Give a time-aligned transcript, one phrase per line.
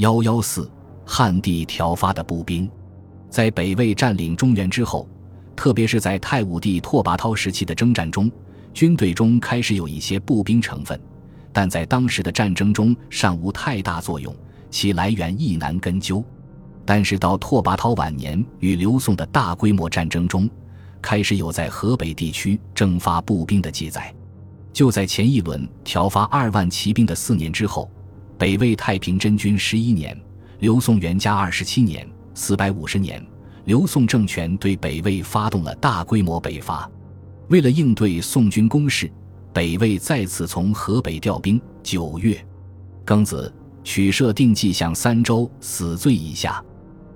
[0.00, 0.66] 幺幺四，
[1.04, 2.66] 汉地调发的步兵，
[3.28, 5.06] 在北魏占领中原之后，
[5.54, 8.32] 特别是在太武帝拓跋焘时期的征战中，
[8.72, 10.98] 军队中开始有一些步兵成分，
[11.52, 14.34] 但在当时的战争中尚无太大作用，
[14.70, 16.24] 其来源亦难根究。
[16.86, 20.48] 但是到拓跋焘晚年与刘宋的大规模战争中，
[21.02, 24.10] 开始有在河北地区征发步兵的记载。
[24.72, 27.90] 就在前一轮调发二万骑兵的四年之后。
[28.40, 30.18] 北魏太平真君十一年，
[30.60, 33.22] 刘宋元嘉二十七年（四百五十年），
[33.66, 36.90] 刘宋政权对北魏发动了大规模北伐。
[37.50, 39.12] 为了应对宋军攻势，
[39.52, 41.60] 北魏再次从河北调兵。
[41.82, 42.42] 九月，
[43.04, 43.52] 庚子，
[43.84, 46.64] 取设定计向三州死罪以下，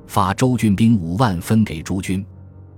[0.06, 2.23] 发州郡兵五万分给诸军。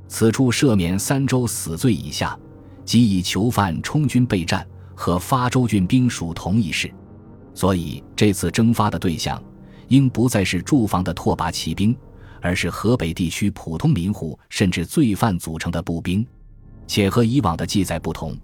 [0.06, 2.38] 此处赦免三州死罪以下，
[2.84, 6.88] 即以囚犯充军备战，和发州郡兵属同一事。
[7.56, 9.42] 所以，这次征发的对象
[9.88, 11.96] 应不再是驻防的拓跋骑兵，
[12.42, 16.24] 而是河北地区普通民户甚至罪犯组成的步兵。
[16.86, 18.36] 且和以往的记载不同，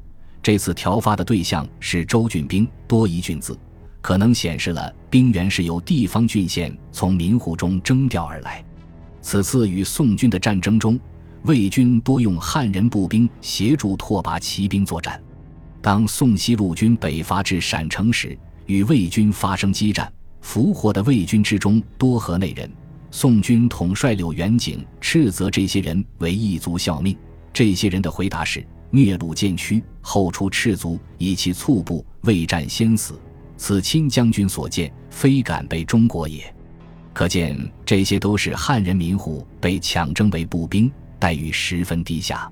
[0.43, 3.55] 这次调发的对象是州郡兵，多一郡字，
[4.01, 8.65] 可能显示了兵源是由地方郡县从民户中征调而来。
[9.21, 10.99] 此次与宋军的战争中，
[11.43, 15.23] 魏军多用汉人步兵协助拓跋骑兵作战。
[15.83, 22.71] 当宋西路军北伐至陕城时，与魏军发生激战，俘获的魏军之中多河内人。
[23.11, 27.17] 宋军统帅柳元景斥责这些人为异族效命。
[27.53, 33.21] 这些人的回答是：灭虏渐屈，后出赤足，以其猝步未战先死。
[33.59, 36.43] 此亲将军所见，非敢被中国也。
[37.13, 42.51] 可见这些都是汉人民户被抢征为步兵，待遇十分低下。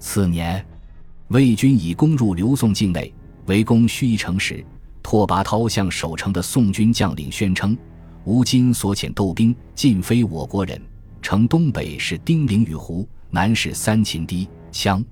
[0.00, 0.66] 次年，
[1.28, 3.14] 魏军已攻入刘宋境内，
[3.46, 4.64] 围攻盱眙城时。
[5.12, 7.76] 拓跋焘向守城的宋军将领宣称
[8.24, 10.80] ：“吴今所遣斗兵，尽非我国人。
[11.20, 15.04] 城东北是丁零与胡，南是三秦堤羌。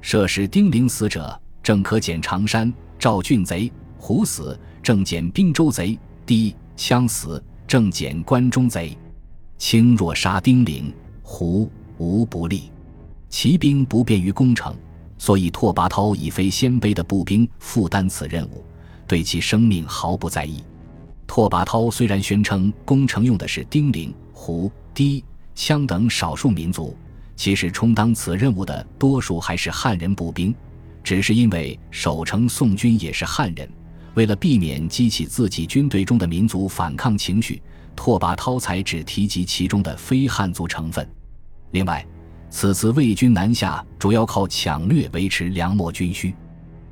[0.00, 5.96] 设使丁零死者，正可减常山赵郡贼；胡死，正减滨州贼；
[6.26, 8.98] 堤羌死，正减关中贼。
[9.58, 10.92] 卿若杀丁零、
[11.22, 12.72] 胡，无不利。
[13.28, 14.74] 骑兵不便于攻城，
[15.18, 18.64] 所以拓跋焘以非鲜卑的步兵负担此任务。”
[19.06, 20.62] 对其生命毫不在意。
[21.26, 25.22] 拓跋焘虽然宣称攻城用的是丁零、胡、氐、
[25.56, 26.96] 羌等少数民族，
[27.34, 30.54] 其实充当此任务的多数还是汉人步兵。
[31.02, 33.68] 只是因为守城宋军也是汉人，
[34.14, 37.62] 为了避免激起自己军队中的民族反抗情绪，
[37.94, 41.08] 拓跋焘才只提及其中的非汉族成分。
[41.70, 42.04] 另外，
[42.50, 46.34] 此次魏军南下主要靠抢掠维持粮秣军需。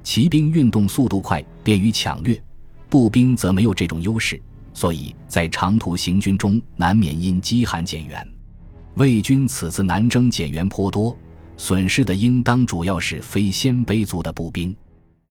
[0.04, 2.36] 骑兵运动速度快，便于抢掠；
[2.90, 4.40] 步兵则没有这种优势，
[4.74, 8.24] 所以在长途行军中难免因饥寒减员。
[8.96, 11.16] 魏军此次南征减员颇多，
[11.56, 14.76] 损失的应当主要是非鲜卑族的步兵。